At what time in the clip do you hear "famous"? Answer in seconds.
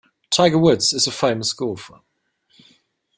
1.11-1.53